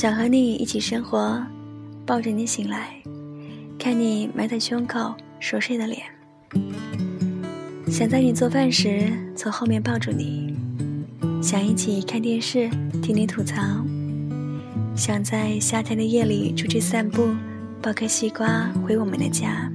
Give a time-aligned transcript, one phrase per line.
[0.00, 1.46] 想和你一起生活，
[2.06, 2.94] 抱着你醒来，
[3.78, 6.00] 看你埋在胸口熟睡的脸。
[7.86, 10.56] 想在你做饭时从后面抱住你，
[11.42, 12.70] 想一起看电视
[13.02, 13.60] 听你吐槽，
[14.96, 17.28] 想在夏天的夜里出去散步，
[17.82, 19.70] 抱颗西瓜回我们的家。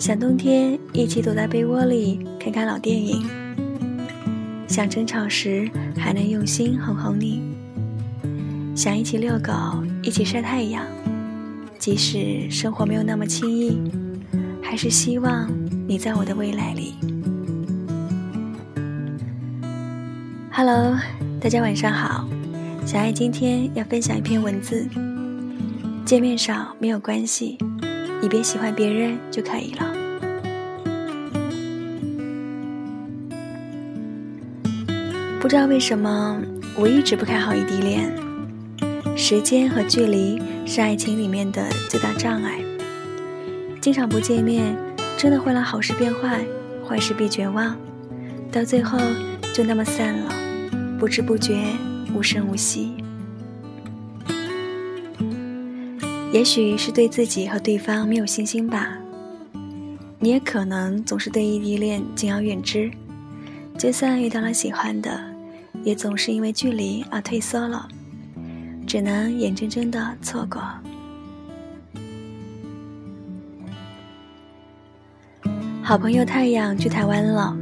[0.00, 3.24] 想冬天一起躲在被窝里看看老电影，
[4.66, 7.40] 想争吵时还能用心哄哄你，
[8.74, 9.52] 想一起遛狗，
[10.02, 10.84] 一起晒太阳，
[11.78, 13.78] 即使生活没有那么轻易，
[14.62, 15.50] 还是希望
[15.86, 16.94] 你在我的未来里。
[20.50, 20.96] Hello，
[21.40, 22.26] 大家晚上好，
[22.86, 24.86] 小爱今天要分享一篇文字，
[26.06, 27.58] 见面少没有关系。
[28.22, 29.94] 你别喜欢别人就可以了。
[35.40, 36.40] 不知道为什么，
[36.76, 38.29] 我一直不看好异地恋。
[39.22, 42.58] 时间和距离是爱情里面的最大障碍。
[43.78, 44.74] 经常不见面，
[45.18, 46.42] 真的会让好事变坏，
[46.88, 47.76] 坏事变绝望，
[48.50, 48.98] 到最后
[49.52, 50.34] 就那么散了，
[50.98, 51.54] 不知不觉，
[52.14, 52.94] 无声无息。
[56.32, 58.96] 也许是对自己和对方没有信心吧。
[60.18, 62.90] 你也可能总是对异地恋敬而远之，
[63.76, 65.22] 就算遇到了喜欢的，
[65.84, 67.86] 也总是因为距离而退缩了，
[68.90, 70.60] 只能眼睁睁的错过。
[75.80, 77.56] 好朋友太阳去台湾了，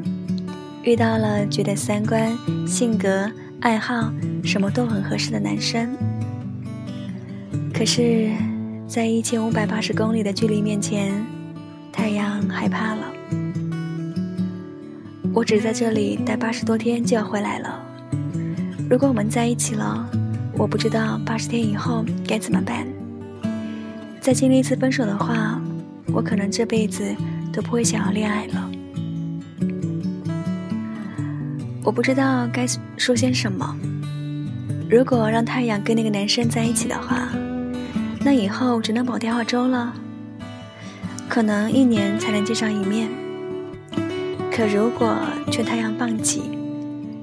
[0.82, 2.34] 遇到了觉得三观、
[2.66, 3.30] 性格、
[3.60, 4.10] 爱好
[4.42, 5.94] 什么都很合适的男生，
[7.74, 8.30] 可是。
[8.86, 11.22] 在一千五百八十公里的距离面前，
[11.92, 13.04] 太阳害怕了。
[15.34, 17.84] 我只在这里待八十多天就要回来了。
[18.88, 20.08] 如果我们在一起了，
[20.58, 22.86] 我不知道八十天以后该怎么办。
[24.20, 25.60] 再经历一次分手的话，
[26.12, 27.04] 我可能这辈子
[27.52, 28.70] 都不会想要恋爱了。
[31.84, 33.76] 我不知道该说些什么。
[34.90, 37.28] 如果让太阳跟那个男生在一起的话。
[38.20, 39.94] 那以后只能跑电话粥了，
[41.28, 43.08] 可能一年才能见上一面。
[44.52, 45.16] 可如果
[45.52, 46.42] 劝太阳放弃，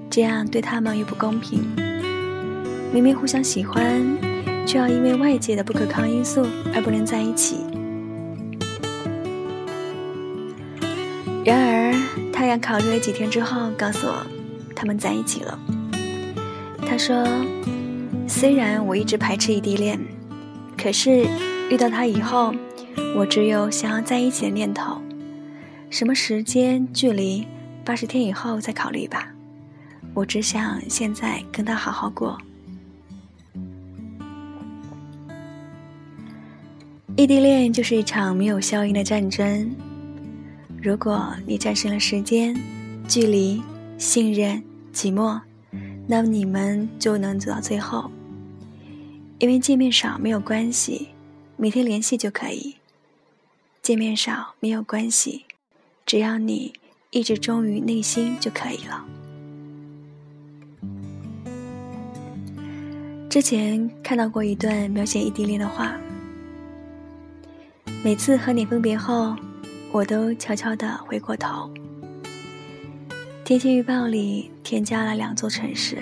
[0.10, 1.85] 这样对他们又不公平。
[2.96, 4.02] 明明互相喜欢，
[4.66, 7.58] 却要因为外界的不可抗因素而不能在一起。
[11.44, 14.26] 然而，太阳考虑了几天之后，告诉我，
[14.74, 15.60] 他们在一起了。
[16.88, 17.28] 他说
[18.30, 20.00] ：“虽然我一直排斥异地恋。”
[20.82, 21.28] 可是
[21.70, 22.56] 遇到他以后，
[23.14, 25.02] 我只有想要在一起的念头。
[25.90, 27.46] 什么时间、距离，
[27.84, 29.34] 八十天以后再考虑吧。
[30.14, 32.38] 我只想现在跟他好好过。
[37.18, 39.74] 异地恋就是一场没有硝烟的战争。
[40.84, 42.54] 如果你战胜了时间、
[43.08, 43.64] 距离、
[43.98, 44.62] 信任、
[44.94, 45.40] 寂寞，
[46.08, 48.12] 那么你们就能走到最后。
[49.40, 51.08] 因为见面少没有关系，
[51.56, 52.76] 每天联系就可以。
[53.82, 55.46] 见面少没有关系，
[56.06, 56.74] 只要你
[57.12, 59.06] 一直忠于内心就可以了。
[63.30, 65.98] 之前看到过一段描写异地恋的话：
[68.06, 69.36] 每次和你分别后，
[69.92, 71.68] 我都悄悄地回过头。
[73.44, 75.98] 天气预报里添加了两座城市，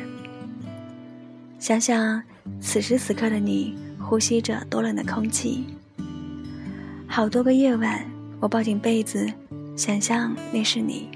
[1.60, 2.22] 想想。
[2.60, 5.66] 此时此刻的你，呼吸着多冷的空气。
[7.08, 8.06] 好多个夜晚，
[8.42, 9.26] 我抱紧被子，
[9.78, 11.08] 想象那是你。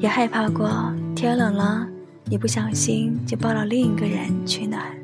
[0.00, 1.86] 也害怕过天冷了，
[2.30, 4.97] 一不小心就抱了另一个人取暖。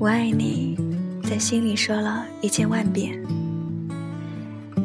[0.00, 0.76] 我爱你，
[1.24, 3.20] 在心里说了一千万遍。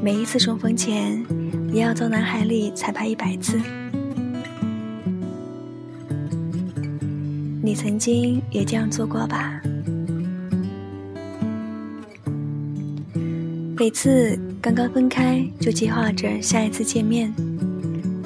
[0.02, 1.24] 每一次重逢前，
[1.72, 3.62] 也要从脑海里彩排一百次。
[7.62, 9.62] 你曾经也这样做过吧？
[13.78, 17.32] 每次刚刚分开就计划着下一次见面，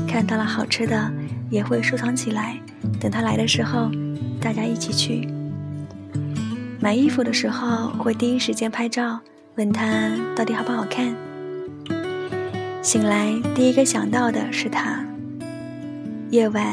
[0.07, 1.11] 看到了好吃的
[1.49, 2.57] 也会收藏起来，
[2.97, 3.91] 等他来的时候
[4.39, 5.27] 大家一起去。
[6.79, 9.19] 买衣服的时候会第一时间拍照，
[9.55, 11.15] 问他到底好不好看。
[12.81, 15.05] 醒来第一个想到的是他。
[16.29, 16.63] 夜晚。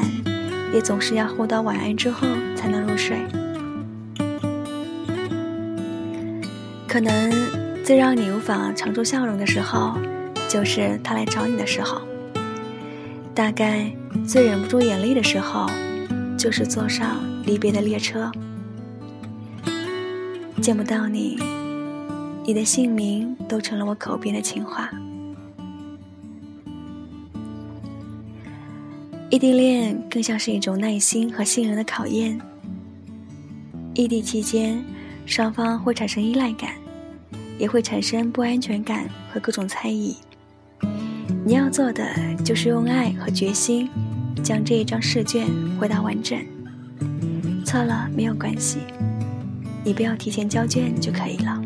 [0.73, 3.15] 也总是要互道晚安之后才能入睡。
[6.85, 7.31] 可能
[7.81, 9.97] 最让你无法常驻笑容的时候，
[10.49, 12.01] 就是他来找你的时候。
[13.33, 13.89] 大概
[14.27, 15.69] 最忍不住眼泪的时候，
[16.37, 18.29] 就是坐上离别的列车。
[20.65, 21.37] 见不到你，
[22.43, 24.89] 你的姓名都成了我口边的情话。
[29.29, 32.41] 异地恋更像是一种耐心和信任的考验。
[33.93, 34.83] 异地期间，
[35.27, 36.71] 双方会产生依赖感，
[37.59, 40.15] 也会产生不安全感和各种猜疑。
[41.45, 42.09] 你要做的
[42.43, 43.87] 就是用爱和决心，
[44.43, 45.45] 将这一张试卷
[45.79, 46.43] 回答完整。
[47.63, 48.79] 错了没有关系，
[49.85, 51.61] 你不要提前交卷就可以了。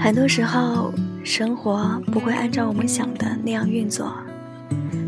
[0.00, 0.92] 很多时候。
[1.26, 4.14] 生活不会按照我们想的那样运作，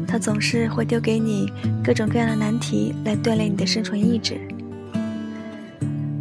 [0.08, 1.46] 它总是会丢给你
[1.84, 4.40] 各种各样的难题来锻炼你的生存意志。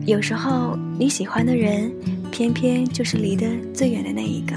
[0.05, 1.89] 有时候你喜欢的人，
[2.29, 4.53] 偏偏就是离得最远的那一个。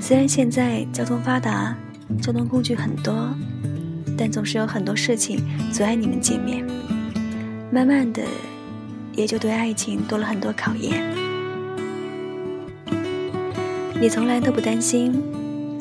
[0.00, 1.76] 虽然现在交通发达，
[2.22, 3.28] 交通工具很多，
[4.20, 5.40] 但总是有很多事情
[5.72, 6.62] 阻碍你们见面。
[7.72, 8.22] 慢慢的，
[9.14, 11.02] 也就对爱情多了很多考验。
[13.98, 15.14] 你从来都不担心，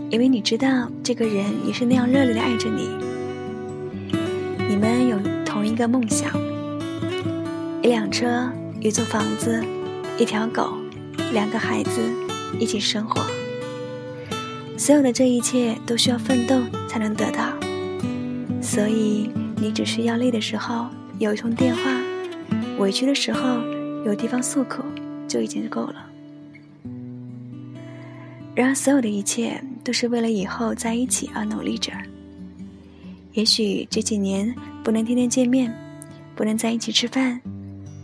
[0.09, 2.89] 因为你知道这个人也是那样热烈的爱着你。
[4.69, 6.31] 你们有同一个梦想：
[7.81, 8.49] 一辆车、
[8.79, 9.61] 一座房子、
[10.17, 10.77] 一条狗、
[11.33, 11.99] 两个孩子，
[12.57, 13.21] 一起生活。
[14.77, 16.55] 所有的这一切都需要奋斗
[16.87, 17.58] 才能得到，
[18.79, 20.87] 所以你只需要累的时候
[21.17, 21.81] 有一通电话，
[22.77, 23.59] 委屈的时候
[24.05, 24.81] 有地方诉苦，
[25.27, 25.95] 就已经够了。
[28.55, 31.91] 然而，所有的一切都是为了以后在一起而努力着。
[33.33, 35.77] 也许这几年不能天天见面，
[36.33, 37.37] 不能在一起吃饭，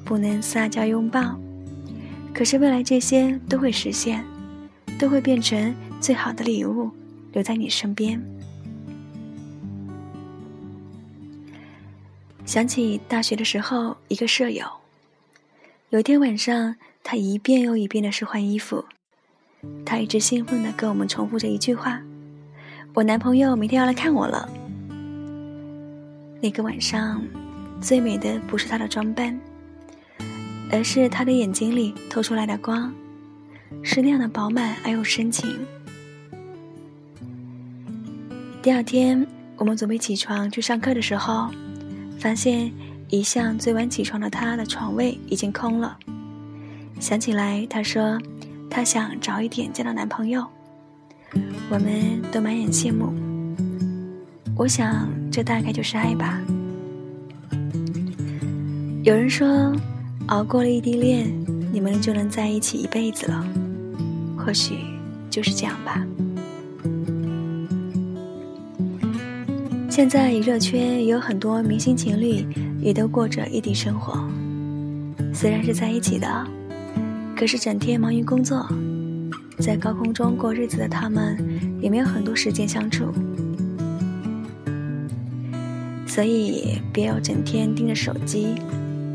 [0.04, 1.40] 不能撒娇拥抱，
[2.34, 4.26] 可是未来这些都会实现，
[5.00, 6.92] 都会变成最好的礼物，
[7.32, 8.22] 留在你身边。
[12.46, 14.66] 想起大学的时候，一个舍友，
[15.90, 18.86] 有一天晚上，他一遍又一遍的是换衣服。
[19.84, 22.00] 他一直兴奋的跟我们重复着一句话
[22.94, 24.48] ：“我男朋友明天要来看我了。”
[26.40, 27.20] 那个晚上，
[27.82, 29.38] 最美的不是他的装扮，
[30.72, 32.94] 而是他的眼睛里透出来的光，
[33.82, 35.66] 是那样的饱满而又深情。
[38.62, 39.26] 第二天，
[39.58, 41.50] 我们准备起床去上课的时候，
[42.20, 42.72] 发现
[43.10, 45.98] 一向最晚起床的他的床位已经空了。
[47.00, 48.20] 想起来，他说。
[48.68, 50.46] 她想早一点见到男朋友，
[51.70, 53.14] 我们都满眼羡慕。
[54.54, 56.42] 我想，这大概就是爱吧。
[59.04, 59.72] 有人说，
[60.28, 61.32] 熬过了异地恋，
[61.72, 63.48] 你们就能在一起一辈子了。
[64.36, 64.76] 或许
[65.30, 66.06] 就是这样吧。
[69.96, 72.46] 现在娱乐圈也有很多明星情侣，
[72.82, 74.28] 也都过着异地生活，
[75.34, 76.28] 虽然是在一起的。
[77.34, 78.68] 可是整天忙于工作，
[79.58, 81.38] 在高空中过日子的他们，
[81.82, 83.06] 也没有很多时间相处。
[86.06, 88.56] 所以，别要整天盯着手机，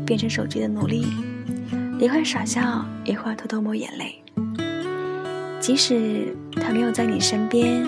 [0.03, 1.05] 变成手机的奴隶，
[1.99, 4.15] 一会儿傻笑，一会儿偷偷抹眼泪。
[5.59, 7.83] 即使他没有在你身边，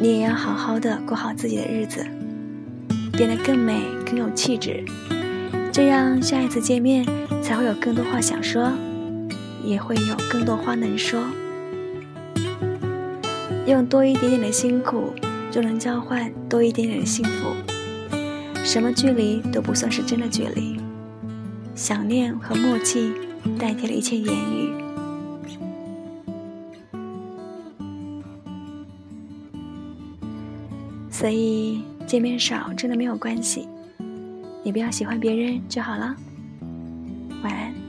[0.00, 2.06] 你也要好好的过好自己的日子，
[3.20, 4.82] 变得更美、更有气质，
[5.70, 7.04] 这样下一次见面
[7.42, 8.72] 才会有更多话想说。
[9.62, 11.20] 也会有更多话能说，
[13.66, 15.12] 用多一点点的辛苦，
[15.50, 17.54] 就能交换多一点点的幸福。
[18.64, 20.80] 什么距离都不算是真的距离，
[21.74, 23.12] 想念和默契
[23.58, 24.72] 代替了一切言语。
[31.10, 33.68] 所以见面少真的没有关系，
[34.64, 36.16] 你不要喜欢别人就好了。
[37.40, 37.79] 晚安。